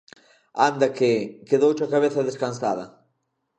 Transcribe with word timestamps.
Anda 0.69 0.87
que, 0.97 1.11
quedouche 1.49 1.83
a 1.85 1.91
cabeza 1.95 2.27
descansada! 2.29 2.85